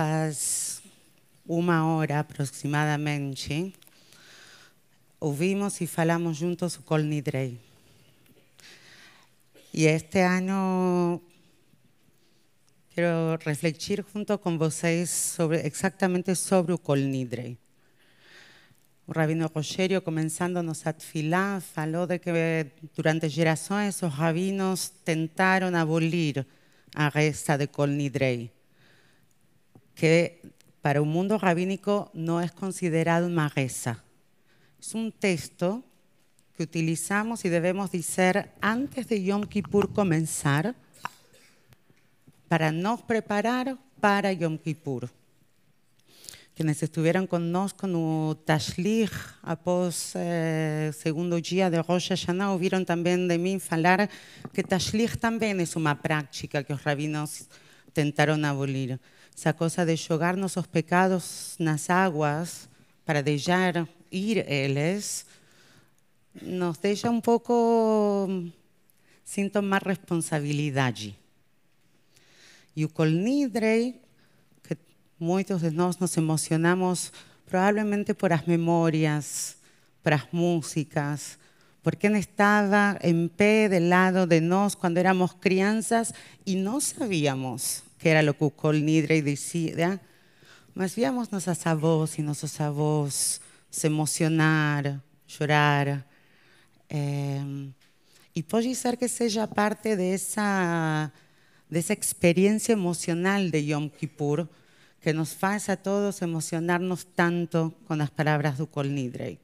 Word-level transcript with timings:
faz 0.00 0.80
uma 1.46 1.84
hora 1.84 2.20
aproximadamente, 2.20 3.74
ouvimos 5.20 5.78
e 5.82 5.86
falamos 5.86 6.38
juntos 6.38 6.76
o 6.76 6.82
Kol 6.82 7.00
Nidrei. 7.00 7.60
E 9.74 9.84
este 9.84 10.20
ano 10.20 11.20
quero 12.94 13.36
refletir 13.44 14.02
junto 14.10 14.38
com 14.38 14.56
vocês 14.56 15.10
sobre, 15.10 15.58
exatamente 15.66 16.34
sobre 16.34 16.72
o 16.72 16.94
Nidrei. 16.96 17.58
O 19.06 19.12
Rabino 19.12 19.50
Rogério, 19.54 20.00
começando 20.00 20.62
no 20.62 20.74
Satfilá, 20.74 21.60
falou 21.60 22.06
de 22.06 22.18
que 22.18 22.32
durante 22.96 23.28
gerações 23.28 24.00
os 24.02 24.14
rabinos 24.14 24.88
tentaram 25.04 25.76
abolir 25.76 26.46
a 26.94 27.10
reza 27.10 27.58
de 27.58 27.66
Kol 27.66 27.88
Nidrei, 27.88 28.50
que 30.00 30.40
para 30.80 31.02
o 31.02 31.04
mundo 31.04 31.36
rabínico 31.36 32.08
não 32.14 32.40
é 32.40 32.48
considerado 32.48 33.26
uma 33.26 33.48
reza. 33.48 34.00
É 34.80 34.96
um 34.96 35.10
texto 35.10 35.84
que 36.56 36.62
utilizamos 36.62 37.44
e 37.44 37.50
devemos 37.50 37.90
dizer 37.90 38.48
antes 38.62 39.04
de 39.04 39.16
Yom 39.16 39.44
Kippur 39.44 39.88
começar 39.88 40.74
para 42.48 42.72
nos 42.72 43.02
preparar 43.02 43.76
para 44.00 44.32
Yom 44.32 44.56
Kippur. 44.56 45.10
Quienes 46.56 46.82
estuvieron 46.82 47.26
conosco 47.26 47.86
no 47.86 48.36
Tashlich 48.44 49.12
após 49.42 50.12
eh, 50.16 50.92
segundo 50.92 51.40
dia 51.40 51.70
de 51.70 51.80
Rosh 51.80 52.10
Hashanah 52.10 52.52
ouviram 52.52 52.84
também 52.84 53.28
de 53.28 53.38
mim 53.38 53.58
falar 53.58 54.08
que 54.52 54.62
Tashlich 54.62 55.16
também 55.16 55.52
é 55.52 55.64
uma 55.76 55.94
prática 55.94 56.64
que 56.64 56.72
os 56.72 56.80
rabinos 56.82 57.48
tentaram 57.94 58.42
abolir. 58.44 58.98
Essa 59.40 59.54
coisa 59.54 59.86
de 59.86 59.96
jogar 59.96 60.36
nossos 60.36 60.66
pecados 60.66 61.56
nas 61.58 61.88
águas 61.88 62.68
para 63.06 63.22
deixar 63.22 63.88
ir 64.12 64.44
eles 64.46 65.24
nos 66.42 66.76
deixa 66.76 67.10
um 67.10 67.22
pouco 67.22 68.28
sem 69.24 69.48
tomar 69.48 69.82
responsabilidade. 69.82 71.16
E 72.76 72.84
o 72.84 72.90
Kol 72.90 73.06
Nidrei 73.06 74.02
muitos 75.18 75.62
de 75.62 75.70
nós 75.70 75.96
nos 75.96 76.14
emocionamos 76.18 77.10
provavelmente 77.46 78.12
por 78.12 78.34
as 78.34 78.44
memórias, 78.44 79.56
por 80.02 80.12
as 80.12 80.26
músicas, 80.30 81.38
por 81.82 81.96
quem 81.96 82.18
estava 82.18 82.98
em 83.02 83.26
pé 83.26 83.70
del 83.70 83.88
lado 83.88 84.26
de 84.26 84.38
nós 84.38 84.74
quando 84.74 84.98
éramos 84.98 85.32
crianças 85.32 86.12
e 86.44 86.56
não 86.56 86.78
sabíamos 86.78 87.88
que 88.00 88.08
era 88.08 88.30
o 88.30 88.34
que 88.34 88.44
o 88.44 88.50
Kol 88.50 88.72
Nidrei 88.72 89.20
dizia, 89.20 90.00
mas 90.74 90.94
víamos 90.94 91.28
nossas 91.28 91.66
avós 91.66 92.16
e 92.18 92.22
nossos 92.22 92.58
avós 92.58 93.40
se 93.70 93.86
emocionar, 93.86 95.02
chorar. 95.26 96.06
É, 96.88 97.40
e 98.34 98.74
ser 98.74 98.96
que 98.96 99.06
seja 99.06 99.46
parte 99.46 99.94
dessa, 99.96 101.12
dessa 101.68 101.92
experiência 101.92 102.72
emocional 102.72 103.42
de 103.50 103.58
Yom 103.58 103.90
Kippur, 103.90 104.48
que 105.00 105.12
nos 105.12 105.34
faz 105.34 105.68
a 105.68 105.76
todos 105.76 106.22
emocionarnos 106.22 107.04
tanto 107.14 107.74
com 107.86 107.94
as 107.94 108.08
palavras 108.08 108.56
do 108.56 108.66
Kol 108.66 108.84
Nidrei. 108.84 109.38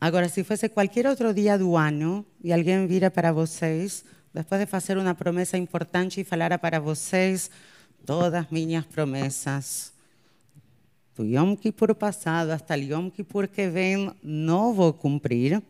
Agora, 0.00 0.28
se 0.28 0.42
fosse 0.42 0.68
qualquer 0.68 1.06
outro 1.06 1.32
dia 1.32 1.56
do 1.56 1.76
ano 1.76 2.26
e 2.42 2.52
alguém 2.52 2.86
vira 2.88 3.08
para 3.08 3.32
vocês, 3.32 4.04
depois 4.34 4.60
de 4.60 4.66
fazer 4.66 4.98
uma 4.98 5.14
promessa 5.14 5.56
importante 5.56 6.20
e 6.20 6.24
falar 6.24 6.58
para 6.58 6.80
vocês 6.80 7.50
todas 8.04 8.50
minhas 8.50 8.84
promessas, 8.84 9.92
do 11.14 11.24
Yom 11.24 11.54
Kippur 11.54 11.94
passado 11.94 12.50
hasta 12.50 12.74
o 12.74 12.78
Yom 12.78 13.10
Kippur 13.10 13.46
que 13.46 13.68
vem, 13.68 14.12
não 14.20 14.74
vou 14.74 14.92
cumprir, 14.92 15.62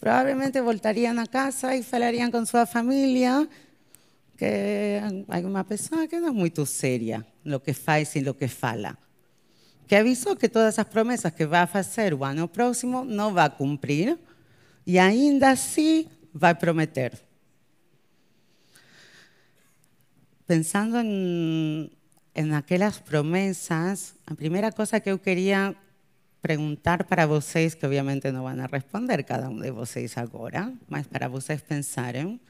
provavelmente 0.00 0.58
voltariam 0.62 1.18
a 1.18 1.26
casa 1.26 1.76
e 1.76 1.82
falariam 1.82 2.30
com 2.30 2.46
sua 2.46 2.64
família 2.64 3.46
que 4.38 5.00
hay 5.28 5.44
una 5.44 5.62
persona 5.62 6.08
que 6.08 6.18
no 6.18 6.28
es 6.28 6.34
muy 6.34 6.50
seria 6.64 7.24
lo 7.44 7.62
que 7.62 7.74
faz 7.74 8.16
y 8.16 8.22
lo 8.22 8.36
que 8.36 8.48
fala. 8.48 8.98
Que 9.86 9.96
avisó 9.96 10.36
que 10.36 10.48
todas 10.48 10.74
esas 10.74 10.86
promesas 10.86 11.34
que 11.34 11.44
va 11.44 11.60
a 11.60 11.64
hacer 11.64 12.14
o 12.14 12.24
ano 12.24 12.50
próximo 12.50 13.04
no 13.04 13.34
va 13.34 13.44
a 13.44 13.56
cumplir 13.56 14.18
y 14.86 14.96
ainda 14.96 15.50
así 15.50 16.08
va 16.34 16.48
a 16.48 16.58
prometer. 16.58 17.31
Pensando 20.46 21.00
en, 21.00 21.90
aquelas 22.54 22.98
promesas, 22.98 24.14
a 24.26 24.34
primeira 24.34 24.72
cosa 24.72 25.00
que 25.00 25.10
eu 25.10 25.18
queria 25.18 25.76
perguntar 26.40 27.04
para 27.04 27.26
vocês, 27.26 27.74
que 27.74 27.86
obviamente 27.86 28.32
não 28.32 28.42
vão 28.42 28.66
responder 28.66 29.22
cada 29.24 29.48
um 29.48 29.60
de 29.60 29.70
vocês 29.70 30.18
agora, 30.18 30.72
mas 30.88 31.06
para 31.06 31.28
vocês 31.28 31.60
pensarem, 31.62 32.40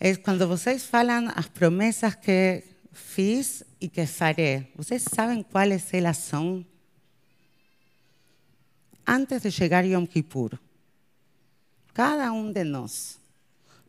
é 0.00 0.16
quando 0.16 0.48
vocês 0.48 0.84
falam 0.84 1.28
as 1.36 1.48
promessas 1.48 2.14
que 2.14 2.64
fiz 2.92 3.62
e 3.78 3.88
que 3.88 4.06
farei. 4.06 4.72
Vocês 4.74 5.04
sabem 5.04 5.42
quais 5.42 5.92
elas 5.92 6.16
são? 6.16 6.64
Antes 9.06 9.42
de 9.42 9.50
chegar 9.50 9.84
Yom 9.84 10.06
Kippur, 10.06 10.58
cada 11.92 12.32
um 12.32 12.50
de 12.50 12.64
nós, 12.64 13.20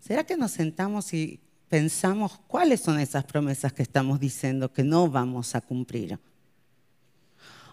será 0.02 0.24
que 0.24 0.36
nos 0.36 0.52
sentamos 0.52 1.14
e 1.14 1.40
pensamos 1.74 2.40
quais 2.48 2.82
são 2.82 3.00
essas 3.00 3.24
promessas 3.24 3.72
que 3.72 3.82
estamos 3.82 4.20
dizendo 4.20 4.70
que 4.70 4.84
não 4.84 5.10
vamos 5.10 5.56
a 5.56 5.60
cumprir? 5.60 6.20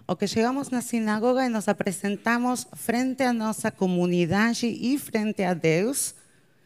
Ou 0.06 0.16
que 0.16 0.26
chegamos 0.26 0.70
na 0.70 0.80
sinagoga 0.80 1.44
e 1.44 1.50
nos 1.50 1.68
apresentamos 1.68 2.66
frente 2.72 3.22
à 3.22 3.34
nossa 3.34 3.70
comunidade 3.70 4.66
e 4.68 4.96
frente 4.98 5.44
a 5.44 5.52
Deus 5.52 6.14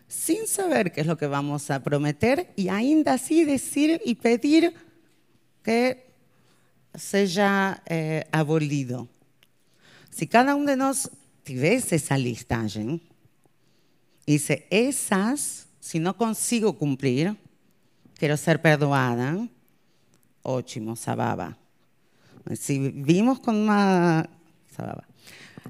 sin 0.07 0.47
saber 0.47 0.93
qué 0.93 1.01
es 1.01 1.09
lo 1.09 1.17
que 1.17 1.27
vamos 1.27 1.73
a 1.73 1.83
prometer 1.83 2.53
y 2.55 2.69
ainda 2.69 3.15
así 3.15 3.45
decir 3.45 4.01
y 4.05 4.15
pedir 4.15 4.73
que 5.65 6.15
sea 6.95 7.83
eh, 7.87 8.29
abolido. 8.31 9.09
Si 10.09 10.29
cada 10.29 10.55
uno 10.55 10.71
de 10.71 10.77
nosotros 10.77 11.19
tuviese 11.43 11.97
esa 11.97 12.17
listaje, 12.17 13.01
dice, 14.25 14.69
esas, 14.71 15.64
si 15.85 15.99
no 15.99 16.17
consigo 16.17 16.79
cumplir, 16.79 17.37
quiero 18.17 18.39
ser 18.39 18.63
perdoada, 18.63 19.47
ótimo, 20.43 20.97
sababa. 20.97 21.59
Si 22.55 22.79
vimos 22.89 23.39
con 23.39 23.55
una, 23.55 24.27
sababa. 24.75 25.05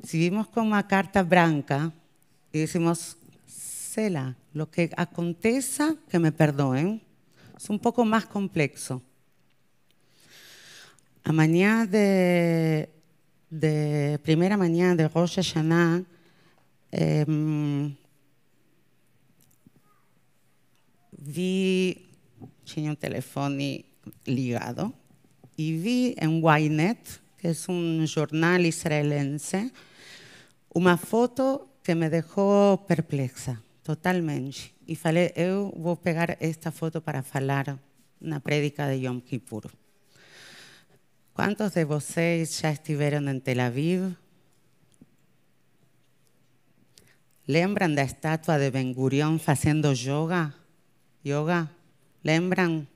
Si 0.05 0.17
vimos 0.17 0.47
con 0.47 0.69
una 0.69 0.87
carta 0.87 1.25
blanca 1.25 1.93
y 2.53 2.61
decimos, 2.61 3.17
lo 4.53 4.71
que 4.71 4.91
aconteça, 4.97 5.97
que 6.09 6.21
me 6.21 6.31
perdoen, 6.31 7.03
es 7.57 7.69
un 7.69 7.81
poco 7.81 8.05
más 8.05 8.25
complejo. 8.25 9.03
A 11.25 11.33
manhã 11.33 11.87
de, 11.87 12.89
de 13.51 14.21
primeira 14.23 14.57
manhã 14.57 14.95
de 14.95 15.09
Rosh 15.09 15.37
Hashanah, 15.37 16.05
eh, 16.93 17.27
vi, 21.25 22.07
tinha 22.65 22.93
um 22.93 22.95
telefone 22.95 23.85
ligado, 24.27 24.93
e 25.57 25.77
vi 25.77 26.15
em 26.21 26.43
Ynet, 26.67 27.21
que 27.39 27.49
é 27.49 27.53
um 27.69 28.07
jornal 28.07 28.61
israelense, 28.61 29.73
uma 30.75 30.97
foto 30.97 31.69
que 31.83 31.95
me 31.95 32.09
deixou 32.11 32.79
perplexa. 32.79 33.63
Totalmente. 33.83 34.75
E 34.87 34.97
falei, 34.97 35.33
eu 35.37 35.73
vou 35.77 35.97
pegar 35.97 36.37
esta 36.41 36.71
foto 36.71 37.01
para 37.01 37.23
falar 37.23 37.79
na 38.21 38.41
prédica 38.41 38.89
de 38.89 39.07
Yom 39.07 39.21
Kippur. 39.21 39.71
Quantos 41.35 41.73
de 41.73 41.85
vocês 41.85 42.59
já 42.59 42.73
estiveram 42.73 43.29
em 43.29 43.41
Tel 43.41 43.61
Aviv? 43.61 44.17
Lembram 47.47 47.95
da 47.95 48.05
estátua 48.05 48.59
de 48.59 48.71
Ben 48.71 48.93
Gurion 48.93 49.39
fazendo 49.39 49.93
yoga? 49.93 50.64
Yoga? 51.25 51.71
Lembram? 52.23 52.87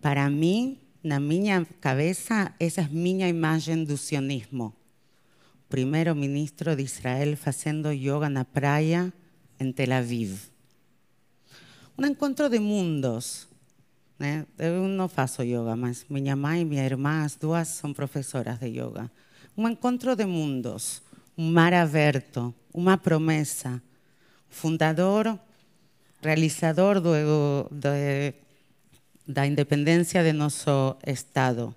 Para 0.00 0.30
mim, 0.30 0.78
na 1.02 1.18
minha 1.18 1.66
cabeça, 1.80 2.54
essa 2.60 2.82
é 2.82 2.88
minha 2.88 3.28
imagem 3.28 3.82
do 3.82 3.96
sionismo. 3.96 4.72
Primeiro 5.68 6.14
ministro 6.14 6.76
de 6.76 6.84
Israel 6.84 7.36
fazendo 7.36 7.90
yoga 7.92 8.28
na 8.28 8.44
praia 8.44 9.12
en 9.58 9.72
Tel 9.72 9.92
Aviv. 9.92 10.50
Un 11.96 12.06
encuentro 12.06 12.48
de 12.48 12.60
mundos. 12.60 13.48
Né? 14.18 14.46
Eu 14.56 14.86
não 14.86 15.08
faço 15.08 15.42
yoga, 15.42 15.74
mas 15.74 16.06
minha 16.08 16.36
mãe 16.36 16.62
e 16.62 16.64
minha 16.64 16.84
irmã, 16.84 17.24
as 17.24 17.34
duas, 17.34 17.68
são 17.68 17.92
professoras 17.92 18.60
de 18.60 18.68
yoga. 18.68 19.10
Um 19.56 19.68
encontro 19.68 20.14
de 20.14 20.26
mundos, 20.26 21.02
um 21.36 21.50
mar 21.50 21.74
aberto, 21.74 22.54
uma 22.72 22.96
promessa. 22.96 23.82
Fundador, 24.48 25.38
realizador 26.22 27.00
do, 27.00 27.14
do, 27.70 27.90
da 29.26 29.46
independencia 29.46 30.22
de 30.22 30.32
nuestro 30.32 30.98
Estado. 31.02 31.74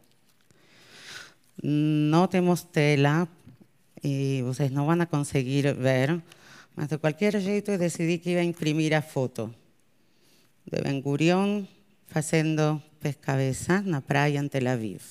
No 1.61 2.29
tenemos 2.29 2.71
tela 2.71 3.27
y 4.01 4.41
ustedes 4.41 4.71
no 4.71 4.85
van 4.85 5.01
a 5.01 5.05
conseguir 5.05 5.75
ver, 5.75 6.21
mas 6.75 6.89
de 6.89 6.97
cualquier 6.97 7.39
jeito 7.41 7.77
decidí 7.77 8.19
que 8.19 8.31
iba 8.31 8.41
a 8.41 8.43
imprimir 8.43 8.95
a 8.95 9.01
foto 9.01 9.53
de 10.65 10.81
Ben 10.81 11.01
Gurión 11.01 11.67
haciendo 12.13 12.81
pescabeza 12.99 13.81
na 13.81 14.01
praia 14.01 14.39
en 14.39 14.49
Tel 14.49 14.67
Aviv. 14.67 15.01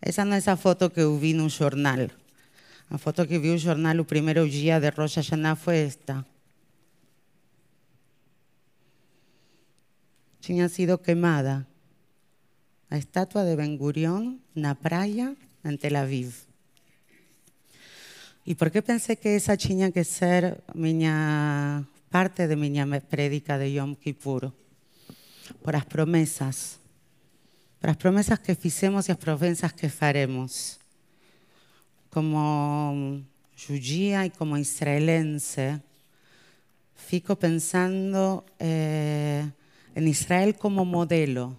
Esa 0.00 0.24
no 0.24 0.34
es 0.34 0.46
la 0.46 0.56
foto 0.56 0.92
que 0.92 1.04
vi 1.04 1.32
en 1.32 1.40
un 1.40 1.50
jornal. 1.50 2.12
La 2.88 2.98
foto 2.98 3.28
que 3.28 3.38
vi 3.38 3.48
en 3.48 3.54
un 3.54 3.60
jornal 3.62 3.98
el 3.98 4.06
primer 4.06 4.42
día 4.44 4.80
de 4.80 4.90
Rosh 4.90 5.16
Hashanah 5.16 5.56
fue 5.56 5.84
esta. 5.84 6.26
Tinha 10.50 10.68
sido 10.68 10.98
quemada 11.00 11.64
la 12.90 12.98
estatua 12.98 13.44
de 13.44 13.54
Ben 13.54 13.78
Gurión 13.78 14.42
na 14.50 14.74
praia 14.74 15.38
en 15.62 15.78
Tel 15.78 15.94
Aviv. 15.94 16.34
¿Y 18.42 18.58
por 18.58 18.74
qué 18.74 18.82
pensé 18.82 19.14
que 19.14 19.36
esa 19.38 19.54
tenía 19.56 19.92
que 19.92 20.02
ser 20.02 20.58
miña 20.74 21.86
parte 22.10 22.48
de 22.48 22.56
mi 22.56 22.66
prédica 22.98 23.58
de 23.58 23.74
Yom 23.74 23.94
Kippur? 23.94 24.52
Por 25.62 25.74
las 25.74 25.86
promesas. 25.86 26.80
Por 27.78 27.90
las 27.90 27.96
promesas 27.96 28.40
que 28.40 28.56
fizemos 28.56 29.06
y 29.06 29.12
las 29.12 29.22
promesas 29.22 29.72
que 29.72 29.88
faremos. 29.88 30.80
Como 32.10 33.22
judía 33.54 34.26
y 34.26 34.30
como 34.30 34.58
israelense, 34.58 35.78
fico 36.96 37.36
pensando 37.38 38.44
eh, 38.58 39.48
en 39.94 40.08
Israel 40.08 40.56
como 40.56 40.84
modelo. 40.84 41.56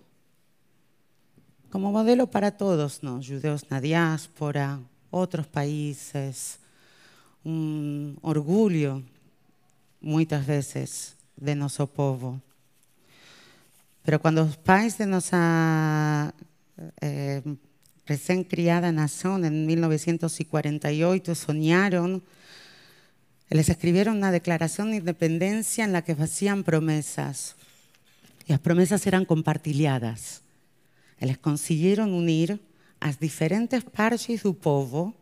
Como 1.70 1.92
modelo 1.92 2.28
para 2.28 2.52
todos, 2.52 3.04
¿no? 3.04 3.22
Judeos 3.24 3.70
na 3.70 3.80
diáspora, 3.80 4.80
otros 5.10 5.48
países, 5.48 6.60
un 7.44 8.18
orgullo 8.22 9.04
muchas 10.02 10.46
veces 10.46 11.16
de 11.38 11.56
nuestro 11.56 11.88
pueblo. 11.88 12.42
Pero 14.04 14.20
cuando 14.20 14.44
los 14.46 14.58
pais 14.58 14.98
de 14.98 15.06
nuestra 15.06 16.34
eh, 17.00 17.42
recién 18.06 18.44
criada 18.44 18.92
nación 18.92 19.46
en 19.46 19.66
1948 19.66 21.36
soñaron, 21.36 22.24
les 23.50 23.70
escribieron 23.70 24.18
una 24.18 24.32
declaración 24.32 24.92
de 24.92 24.98
independencia 24.98 25.84
en 25.84 25.94
la 25.94 26.02
que 26.02 26.14
hacían 26.14 26.64
promesas. 26.64 27.56
Las 28.48 28.60
promesas 28.60 29.06
eran 29.08 29.26
compartilladas. 29.26 30.42
Les 31.20 31.38
consiguieron 31.38 32.14
unir 32.14 32.60
a 33.00 33.12
diferentes 33.14 33.84
partes 33.84 34.44
del 34.44 34.56
pueblo 34.56 35.16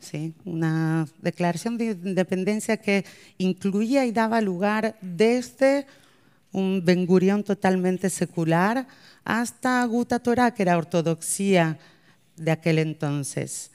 ¿sí? 0.00 0.34
una 0.44 1.08
declaración 1.20 1.76
de 1.76 1.86
independencia 1.92 2.76
que 2.76 3.04
incluía 3.36 4.06
y 4.06 4.12
daba 4.12 4.40
lugar 4.40 4.96
desde 5.00 5.86
un 6.52 6.82
Ben 6.84 7.06
totalmente 7.44 8.08
secular 8.08 8.86
hasta 9.24 9.84
Guta 9.84 10.18
Torah, 10.18 10.54
que 10.54 10.62
era 10.62 10.78
ortodoxia 10.78 11.78
de 12.36 12.50
aquel 12.50 12.78
entonces. 12.78 13.70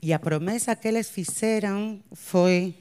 Y 0.00 0.12
a 0.12 0.20
promesa 0.20 0.76
que 0.76 0.92
les 0.92 1.16
hicieron 1.16 2.02
fue 2.12 2.74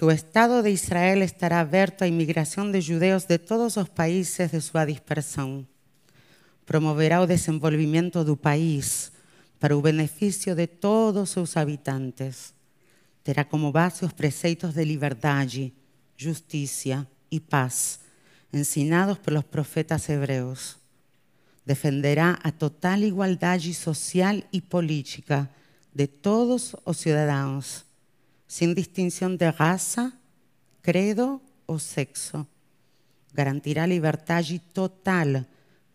el 0.00 0.10
Estado 0.10 0.62
de 0.62 0.70
Israel 0.70 1.22
estará 1.22 1.60
abierto 1.60 2.04
a 2.04 2.08
inmigración 2.08 2.72
de 2.72 2.82
judeos 2.82 3.28
de 3.28 3.38
todos 3.38 3.76
los 3.76 3.88
países 3.88 4.52
de 4.52 4.60
su 4.60 4.78
dispersión. 4.86 5.68
Promoverá 6.64 7.22
el 7.22 7.28
desenvolvimiento 7.28 8.24
del 8.24 8.36
país, 8.36 9.12
para 9.64 9.74
el 9.74 9.80
beneficio 9.80 10.54
de 10.54 10.68
todos 10.68 11.30
sus 11.30 11.56
habitantes. 11.56 12.52
Terá 13.22 13.48
como 13.48 13.72
base 13.72 14.04
los 14.04 14.12
preceitos 14.12 14.74
de 14.74 14.84
libertad, 14.84 15.48
justicia 16.20 17.06
y 17.30 17.40
paz, 17.40 18.00
ensinados 18.52 19.18
por 19.18 19.32
los 19.32 19.44
profetas 19.44 20.06
hebreos. 20.10 20.76
Defenderá 21.64 22.38
a 22.42 22.52
total 22.52 23.04
igualdad 23.04 23.58
social 23.60 24.46
y 24.50 24.60
política 24.60 25.50
de 25.94 26.08
todos 26.08 26.76
los 26.84 26.98
ciudadanos, 26.98 27.86
sin 28.54 28.72
distinción 28.72 29.36
de 29.36 29.50
raza, 29.50 30.12
credo 30.80 31.42
o 31.66 31.80
sexo. 31.80 32.46
Garantirá 33.32 33.84
libertad 33.88 34.44
total 34.72 35.48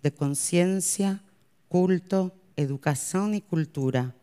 de 0.03 0.11
conciencia, 0.11 1.21
culto 1.69 2.35
educación 2.57 3.33
y 3.33 3.39
cultura. 3.39 4.13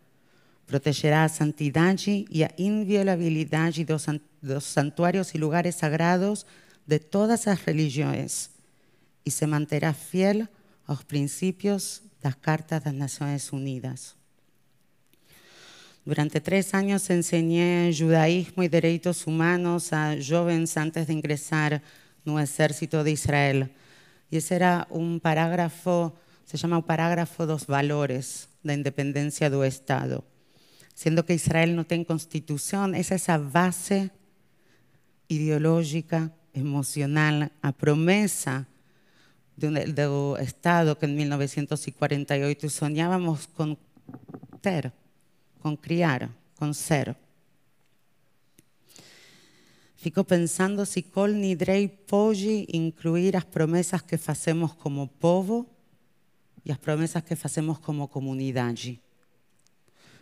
Protegerá 0.67 1.25
a 1.25 1.31
santidad 1.31 1.97
y 2.05 2.43
a 2.43 2.53
inviolabilidad 2.59 3.73
de 3.73 4.21
los 4.43 4.65
santuarios 4.65 5.35
y 5.35 5.39
lugares 5.39 5.77
sagrados 5.77 6.47
de 6.85 6.99
todas 7.01 7.47
las 7.47 7.65
religiones 7.65 8.51
y 9.25 9.31
se 9.31 9.47
mantendrá 9.47 9.95
fiel 9.95 10.51
a 10.87 10.93
los 10.93 11.05
principios 11.05 12.03
de 12.21 12.29
las 12.29 12.37
Cartas 12.37 12.85
de 12.85 12.91
las 12.91 12.99
Naciones 12.99 13.51
Unidas. 13.51 14.16
Durante 16.07 16.41
tres 16.41 16.73
años 16.73 17.11
enseñé 17.11 17.93
judaísmo 17.95 18.63
y 18.63 18.69
derechos 18.69 19.27
humanos 19.27 19.93
a 19.93 20.17
jóvenes 20.27 20.75
antes 20.79 21.07
de 21.09 21.13
ingresar 21.13 21.83
el 22.25 22.39
ejército 22.39 23.05
de 23.05 23.11
Israel. 23.11 23.71
Y 24.31 24.39
ese 24.39 24.55
era 24.55 24.87
un 24.89 25.21
parágrafo 25.21 26.15
se 26.47 26.57
llama 26.57 26.77
el 26.79 26.85
parágrafo 26.85 27.45
dos 27.45 27.67
valores 27.67 28.49
la 28.63 28.73
independencia 28.73 29.51
del 29.51 29.65
Estado. 29.65 30.25
Siendo 30.95 31.27
que 31.27 31.35
Israel 31.35 31.75
no 31.77 31.85
tiene 31.85 32.07
constitución, 32.07 32.95
es 32.95 33.11
esa 33.11 33.37
base 33.37 34.11
ideológica, 35.29 36.33
emocional, 36.55 37.53
a 37.63 37.73
promesa 37.73 38.67
del 39.57 39.77
Estado 40.39 40.99
que 40.99 41.07
en 41.07 41.17
1948 41.17 42.71
soñábamos 42.71 43.49
con 43.49 43.77
ter, 44.61 44.93
con 45.67 45.77
criar, 45.77 46.31
con 46.57 46.75
ser. 46.75 47.17
Fico 49.97 50.23
pensando 50.23 50.87
si 50.87 51.03
Col 51.03 51.41
Nidrei 51.41 51.89
puede 51.89 52.67
incluir 52.69 53.35
las 53.35 53.47
promesas 53.47 54.01
que 54.05 54.15
hacemos 54.15 54.77
como 54.77 55.09
povo 55.09 55.67
y 56.63 56.69
las 56.69 56.79
promesas 56.79 57.25
que 57.25 57.35
hacemos 57.35 57.81
como 57.81 58.07
comunidad. 58.07 58.77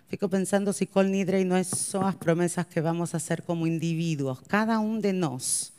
Fico 0.09 0.31
pensando 0.31 0.73
si 0.73 0.87
Col 0.87 1.13
Nidrei 1.13 1.45
no 1.45 1.59
es 1.59 1.69
solo 1.69 2.07
las 2.07 2.17
promesas 2.17 2.67
que 2.67 2.81
vamos 2.81 3.13
a 3.13 3.19
hacer 3.19 3.43
como 3.43 3.67
individuos, 3.67 4.41
cada 4.49 4.79
uno 4.79 5.03
de 5.03 5.13
nosotros. 5.13 5.75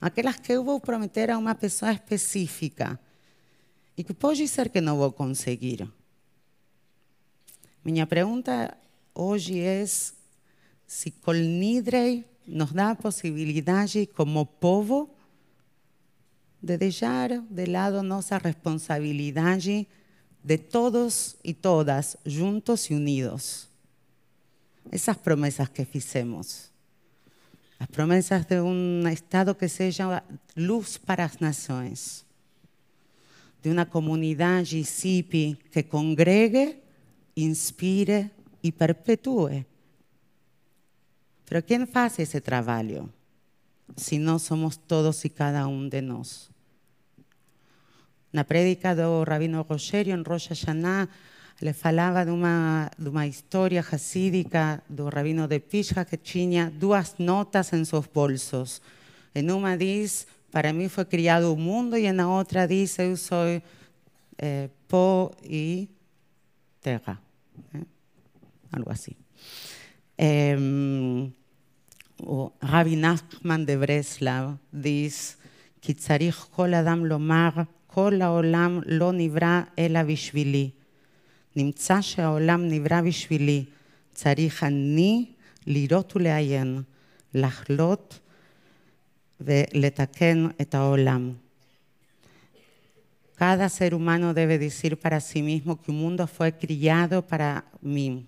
Aquellas 0.00 0.38
que 0.38 0.56
hubo 0.56 0.78
prometer 0.78 1.32
a 1.32 1.38
una 1.38 1.58
persona 1.58 1.90
específica 1.90 3.00
y 3.96 4.04
que 4.04 4.14
puede 4.14 4.46
ser 4.46 4.70
que 4.70 4.80
no 4.80 4.94
voy 4.94 5.08
a 5.08 5.16
conseguir. 5.16 5.90
Mi 7.82 8.06
pregunta 8.06 8.78
hoy 9.14 9.60
es 9.60 10.14
si 10.86 11.10
Col 11.10 11.58
Nidrei 11.58 12.26
nos 12.46 12.74
da 12.74 12.94
posibilidad 12.94 13.88
como 14.14 14.44
povo 14.44 15.14
de 16.60 16.76
dejar 16.76 17.42
de 17.48 17.66
lado 17.66 18.02
nuestra 18.02 18.38
responsabilidad 18.38 19.58
de 20.42 20.58
todos 20.58 21.36
y 21.42 21.54
todas, 21.54 22.18
juntos 22.24 22.90
y 22.90 22.94
unidos. 22.94 23.68
Esas 24.90 25.16
promesas 25.16 25.70
que 25.70 25.86
hicimos. 25.92 26.70
Las 27.78 27.88
promesas 27.88 28.46
de 28.48 28.60
un 28.60 29.06
Estado 29.10 29.56
que 29.56 29.68
sea 29.68 30.24
luz 30.54 30.98
para 30.98 31.24
las 31.24 31.40
naciones. 31.40 32.24
De 33.62 33.70
una 33.70 33.88
comunidad 33.88 34.62
GCP 34.64 35.70
que 35.70 35.88
congregue, 35.88 36.82
inspire 37.34 38.30
y 38.64 38.72
perpetúe. 38.72 39.68
Pero 41.44 41.60
¿quién 41.64 41.84
hace 41.92 42.24
ese 42.24 42.40
trabajo? 42.40 43.12
Si 43.94 44.16
no 44.16 44.40
somos 44.40 44.80
todos 44.80 45.24
y 45.26 45.30
cada 45.30 45.68
uno 45.68 45.90
de 45.92 46.00
nosotros 46.00 46.54
na 48.34 48.42
prédica 48.42 48.98
do 48.98 49.22
Rabino 49.22 49.62
Rogerio 49.62 50.10
en 50.10 50.26
Rosh 50.26 50.50
Hashanah 50.50 51.06
le 51.62 51.70
una, 52.32 52.90
de 52.98 53.08
una 53.08 53.26
historia 53.28 53.80
hasídica 53.80 54.82
do 54.90 55.08
Rabino 55.08 55.46
de 55.46 55.60
Pisha 55.60 56.04
que 56.04 56.18
tinha 56.18 56.68
duas 56.68 57.14
notas 57.22 57.72
en 57.72 57.86
sus 57.86 58.10
bolsos. 58.10 58.82
En 59.34 59.52
una 59.52 59.76
dice, 59.76 60.26
para 60.50 60.72
mí 60.72 60.88
fue 60.88 61.06
criado 61.06 61.52
un 61.52 61.62
mundo, 61.62 61.96
y 61.96 62.06
en 62.06 62.16
la 62.16 62.28
otra 62.28 62.66
dice, 62.66 63.08
yo 63.08 63.16
soy 63.16 63.62
eh, 64.38 64.68
po 64.88 65.30
y 65.44 65.88
terra. 66.80 67.20
¿eh? 67.72 67.93
Algo 68.73 68.91
así. 68.91 69.17
Eh, 70.17 71.31
Rabbi 72.61 72.95
Nachman 72.95 73.65
de 73.65 73.77
Breslav 73.77 74.57
dice, 74.71 75.35
כי 75.81 75.93
צריך 75.93 76.47
כל 76.51 76.73
אדם 76.73 77.05
לומר 77.05 77.49
כל 77.87 78.21
העולם 78.21 78.81
לא 78.85 79.11
נברא 79.11 79.61
אלא 79.79 80.03
בשבילי. 80.03 80.69
נמצא 81.55 82.01
שהעולם 82.01 82.67
נברא 82.67 83.01
בשבילי. 83.01 83.65
צריך 84.13 84.63
אני 84.63 85.25
לראות 85.67 86.15
ולעיין, 86.15 86.81
לחלות 87.33 88.19
ולתקן 89.41 90.47
את 90.61 90.75
העולם. 90.75 91.33
Cada 93.39 93.69
ser 93.69 93.95
humano 93.95 94.33
debe 94.33 94.59
decir 94.59 94.99
para 94.99 95.21
sí 95.21 95.41
mismo 95.41 95.81
que 95.81 95.91
un 95.91 96.01
mundo 96.01 96.27
fue 96.27 96.51
criado 96.51 97.25
para 97.25 97.63
mí. 97.81 98.27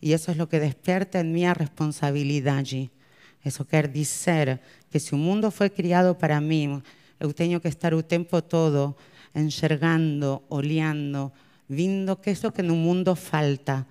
y 0.00 0.12
eso 0.12 0.30
es 0.30 0.36
lo 0.36 0.48
que 0.48 0.60
despierta 0.60 1.20
en 1.20 1.32
mí 1.32 1.46
a 1.46 1.54
responsabilidad 1.54 2.58
allí. 2.58 2.90
Eso 3.42 3.66
quer 3.66 3.92
dizer 3.92 4.60
que 4.90 5.00
se 5.00 5.14
o 5.14 5.18
mundo 5.18 5.50
foi 5.50 5.68
criado 5.68 6.16
para 6.16 6.40
mim, 6.40 6.82
eu 7.20 7.32
tenho 7.32 7.60
que 7.60 7.68
estar 7.68 7.92
o 7.94 8.02
tempo 8.02 8.40
todo 8.42 8.96
enxergando, 9.34 10.42
olhando, 10.48 11.32
vindo 11.68 12.16
que 12.20 12.30
isso 12.30 12.52
que 12.52 12.62
no 12.62 12.74
mundo 12.74 13.14
falta 13.14 13.86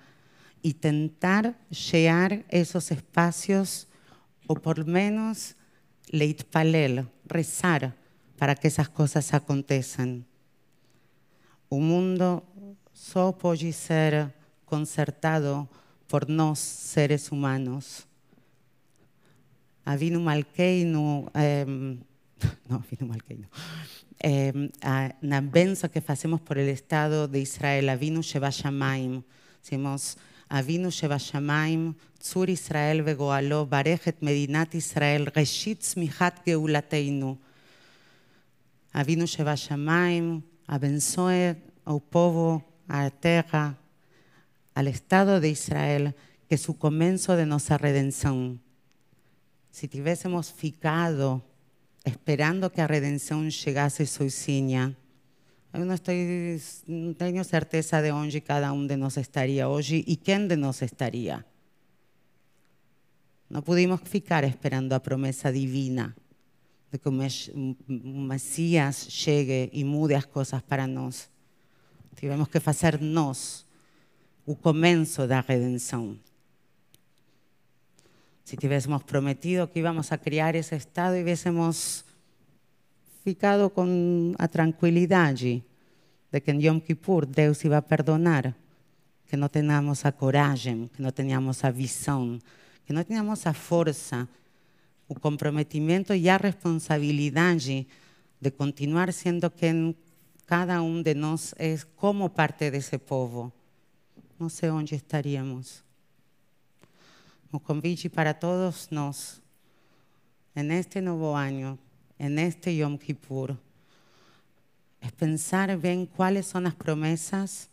e 0.62 0.72
tentar 0.72 1.54
chegar 1.70 2.42
esos 2.48 2.90
espacios 2.90 3.86
ou 4.48 4.56
por 4.56 4.84
menos 4.84 5.54
leitpalel, 6.10 7.06
rezar 7.30 7.94
para 8.38 8.54
que 8.54 8.66
essas 8.66 8.88
coisas 8.88 9.32
aconteçam. 9.34 10.24
O 11.68 11.80
mundo 11.80 12.42
só 12.92 13.32
pode 13.32 13.72
ser 13.72 14.32
consertado 14.64 15.68
por 16.08 16.28
nós, 16.28 16.58
seres 16.58 17.30
humanos. 17.32 18.06
Avinu 19.84 20.20
Malkeinu, 20.20 21.30
eh, 21.34 21.66
no, 22.68 22.76
Avinu 22.76 23.06
Malkeinu, 23.08 23.46
eh, 24.22 24.52
na 25.20 25.40
benção 25.40 25.90
que 25.90 26.00
fazemos 26.00 26.40
por 26.40 26.56
el 26.56 26.68
Estado 26.70 27.28
de 27.28 27.40
Israel, 27.40 27.90
Avinu 27.90 28.22
Sheba 28.22 28.50
Shamaim, 28.50 29.22
decimos, 29.60 30.16
Avinu 30.48 30.90
Sheba 30.90 31.18
Shamaim, 31.18 31.94
Tzur 32.18 32.48
Israel 32.48 33.02
vegoalo, 33.02 33.66
Barechet 33.66 34.22
Medinat 34.22 34.74
Israel, 34.74 35.26
Reshit 35.26 35.82
Smichat 35.82 36.42
Geulateinu. 36.46 37.38
Avinu 38.92 39.26
Sheba 39.26 39.56
Shamaim, 39.56 40.42
abençoe 40.66 41.56
ao 41.84 42.00
povo, 42.00 42.64
à 42.88 43.10
terra, 43.10 43.76
al 44.74 44.88
Estado 44.88 45.40
de 45.40 45.48
Israel, 45.48 46.14
que 46.48 46.58
su 46.58 46.76
comienzo 46.78 47.36
de 47.36 47.46
nuestra 47.46 47.78
redención. 47.78 48.60
Si 49.70 49.88
tuviésemos 49.88 50.52
ficado 50.52 51.42
esperando 52.04 52.70
que 52.70 52.82
a 52.82 52.86
redención 52.86 53.50
llegase 53.50 54.06
sozinha, 54.06 54.94
eu 55.72 55.84
não, 55.84 55.94
estoy, 55.94 56.60
não 56.86 57.14
tenho 57.14 57.42
certeza 57.42 58.00
de 58.00 58.12
onde 58.12 58.40
cada 58.40 58.72
um 58.72 58.86
de 58.86 58.96
nós 58.96 59.16
estaria 59.16 59.68
hoje 59.68 60.04
e 60.06 60.14
quem 60.14 60.46
de 60.46 60.54
nós 60.54 60.82
estaria. 60.82 61.44
Não 63.50 63.60
pudimos 63.60 64.00
ficar 64.04 64.44
esperando 64.44 64.92
a 64.92 65.00
promessa 65.00 65.52
divina 65.52 66.14
de 66.92 66.98
que 66.98 67.08
o 67.08 67.12
Messias 68.22 69.08
chegue 69.10 69.68
e 69.72 69.82
mude 69.82 70.14
as 70.14 70.26
coisas 70.26 70.62
para 70.62 70.86
nós. 70.86 71.28
Tivemos 72.14 72.48
que 72.48 72.60
fazer 72.60 73.00
nós 73.00 73.63
o 74.46 74.54
comienzo 74.54 75.26
da 75.26 75.40
redenção. 75.40 76.18
Si 78.44 78.56
tivéssemos 78.56 79.02
prometido 79.04 79.70
que 79.70 79.80
íbamos 79.80 80.12
a 80.12 80.18
criar 80.18 80.54
ese 80.54 80.76
estado 80.76 81.16
y 81.16 81.22
hubiésemos 81.22 82.04
ficado 83.24 83.72
con 83.72 84.36
a 84.38 84.48
tranquilidade 84.48 85.64
de 86.30 86.42
que 86.42 86.50
en 86.50 86.60
Yom 86.60 86.80
Kippur 86.80 87.26
Deus 87.26 87.64
iba 87.64 87.78
a 87.78 87.88
perdonar, 87.88 88.54
que 89.24 89.38
no 89.38 89.48
teníamos 89.48 90.04
a 90.04 90.12
coragem, 90.12 90.88
que 90.92 91.00
no 91.00 91.10
teníamos 91.10 91.64
a 91.64 91.70
visão, 91.70 92.38
que 92.84 92.92
no 92.92 93.02
teníamos 93.02 93.46
a 93.46 93.54
força, 93.54 94.28
o 95.08 95.14
comprometimento 95.14 96.12
e 96.12 96.28
a 96.28 96.36
responsabilidade 96.36 97.86
de 98.38 98.50
continuar 98.50 99.10
sendo 99.14 99.50
quem 99.50 99.96
cada 100.44 100.82
um 100.82 101.00
de 101.00 101.14
nós 101.14 101.54
é 101.56 101.78
como 101.96 102.28
parte 102.28 102.70
desse 102.70 102.98
povo 102.98 103.50
não 104.44 104.50
sei 104.50 104.68
onde 104.68 104.94
estaríamos. 104.94 105.82
Um 107.50 107.58
convite 107.58 108.10
para 108.10 108.34
todos 108.34 108.90
nós, 108.90 109.40
neste 110.54 111.00
novo 111.00 111.32
ano, 111.32 111.78
neste 112.18 112.68
Yom 112.72 112.98
Kippur, 112.98 113.56
é 115.00 115.10
pensar 115.10 115.74
bem 115.78 116.04
quais 116.04 116.44
são 116.44 116.62
as 116.66 116.74
promessas 116.74 117.70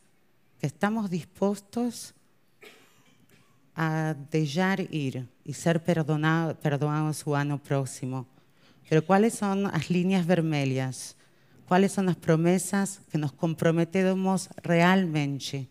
que 0.58 0.68
estamos 0.68 1.10
dispostos 1.10 2.14
a 3.76 4.14
deixar 4.14 4.80
ir 4.80 5.28
e 5.46 5.54
ser 5.54 5.78
perdonados, 5.82 6.56
perdonados 6.62 7.28
o 7.28 7.34
ano 7.34 7.60
próximo. 7.60 8.26
Pero 8.88 9.02
quais 9.02 9.34
são 9.34 9.68
as 9.68 9.90
linhas 9.90 10.26
vermelhas? 10.26 11.18
Quais 11.68 11.92
são 11.92 12.08
as 12.08 12.16
promessas 12.16 13.02
que 13.12 13.18
nos 13.18 13.32
comprometemos 13.32 14.48
realmente? 14.64 15.70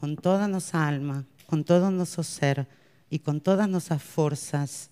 Con 0.00 0.16
toda 0.16 0.48
nuestra 0.48 0.86
alma, 0.86 1.24
con 1.46 1.64
todo 1.64 1.90
nuestro 1.90 2.22
ser 2.22 2.66
y 3.10 3.18
con 3.18 3.40
todas 3.40 3.68
nuestras 3.68 4.02
fuerzas 4.02 4.90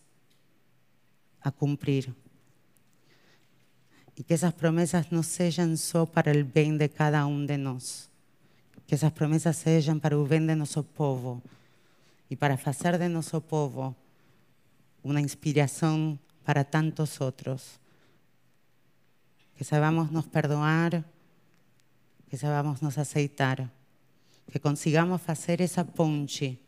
a 1.41 1.51
cumplir. 1.51 2.15
Y 4.17 4.25
que 4.25 4.35
esas 4.35 4.55
promesas 4.55 5.13
no 5.13 5.23
sean 5.23 5.77
solo 5.77 6.07
para 6.07 6.33
el 6.33 6.45
bien 6.45 6.79
de 6.79 6.89
cada 6.89 7.27
uno 7.27 7.47
de 7.47 7.59
nosotros, 7.59 8.11
que 8.87 8.95
esas 8.95 9.13
promesas 9.13 9.57
sean 9.57 10.01
para 10.01 10.17
el 10.17 10.27
bien 10.27 10.47
de 10.47 10.57
nuestro 10.57 10.83
pueblo 10.83 11.43
y 12.29 12.37
para 12.37 12.55
hacer 12.55 12.99
de 12.99 13.09
nuestro 13.09 13.41
pueblo 13.41 13.95
una 15.03 15.21
inspiración 15.21 16.19
para 16.45 16.65
tantos 16.65 17.21
otros. 17.21 17.79
Que 19.57 19.65
sabamos 19.65 20.11
nos 20.11 20.27
perdonar, 20.27 21.05
que 22.29 22.37
sabamos 22.37 22.83
nos 22.83 22.99
aceitar 22.99 23.71
que 24.51 24.61
consigamos 24.61 25.29
hacer 25.29 25.61
esa 25.63 25.85
ponche 25.85 26.59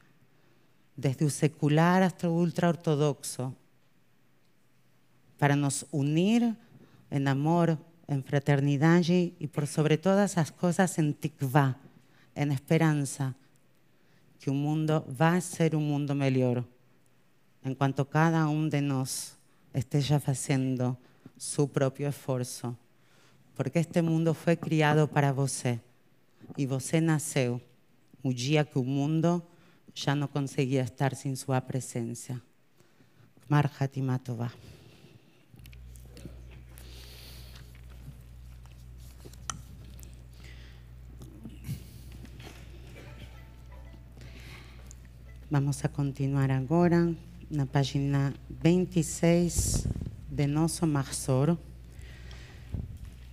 desde 0.97 1.25
el 1.25 1.31
secular 1.31 2.03
hasta 2.03 2.27
el 2.27 2.33
ultraortodoxo 2.33 3.55
para 5.39 5.55
nos 5.55 5.87
unir 5.93 6.57
en 7.11 7.29
amor, 7.29 7.79
en 8.09 8.25
fraternidad 8.25 9.03
y 9.07 9.47
por 9.47 9.67
sobre 9.67 9.99
todas 9.99 10.37
las 10.37 10.51
cosas 10.51 10.99
en 10.99 11.15
tikva, 11.15 11.77
en 12.35 12.51
esperanza, 12.51 13.35
que 14.41 14.51
un 14.51 14.63
mundo 14.63 15.07
va 15.21 15.35
a 15.35 15.41
ser 15.41 15.77
un 15.77 15.89
mundo 15.89 16.15
mejor 16.15 16.65
en 17.65 17.75
cuanto 17.75 18.09
cada 18.09 18.49
uno 18.49 18.69
de 18.69 18.83
nosotros 18.83 19.39
esté 19.73 20.01
ya 20.01 20.17
haciendo 20.17 20.97
su 21.37 21.69
propio 21.69 22.09
esfuerzo, 22.09 22.77
porque 23.57 23.79
este 23.79 24.03
mundo 24.03 24.35
fue 24.35 24.57
criado 24.57 25.09
para 25.09 25.33
você 25.33 25.81
y 26.57 26.67
você 26.67 27.01
nació 27.01 27.61
o 28.23 28.33
dia 28.33 28.65
que 28.65 28.79
o 28.79 28.85
mundo 28.85 29.43
já 29.95 30.15
não 30.15 30.29
conseguia 30.29 30.83
estar 30.83 31.15
sem 31.15 31.35
sua 31.35 31.61
presença. 31.61 32.41
Marhat 33.49 34.01
Matová. 34.01 34.53
Vamos 45.51 45.83
a 45.83 45.89
continuar 45.89 46.51
agora 46.51 47.11
na 47.51 47.65
página 47.65 48.35
26 48.51 49.87
de 50.29 50.47
nosso 50.47 50.87
Marsor, 50.87 51.57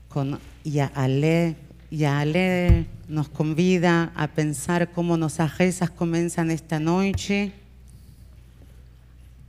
com 0.07 0.39
Yaale 1.91 2.67
Ale 2.67 2.85
nos 3.07 3.29
convida 3.29 4.11
a 4.15 4.27
pensar 4.27 4.91
cómo 4.91 5.17
nuestras 5.17 5.57
rezas 5.57 5.91
comienzan 5.91 6.49
esta 6.49 6.79
noche 6.79 7.51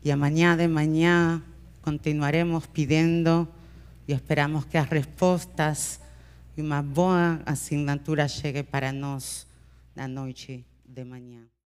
y 0.05 0.11
a 0.11 0.17
mañana 0.17 0.57
de 0.57 0.69
mañana 0.69 1.43
continuaremos 1.81 2.67
pidiendo 2.67 3.49
y 4.07 4.13
esperamos 4.13 4.67
que 4.67 4.79
las 4.79 4.91
respuestas 4.91 6.01
y 6.57 6.61
una 6.61 6.83
buena 6.83 7.43
asignatura 7.47 8.27
llegue 8.27 8.65
para 8.65 8.93
nos 8.93 9.47
la 9.95 10.07
noche 10.07 10.65
de 10.85 11.05
mañana. 11.05 11.47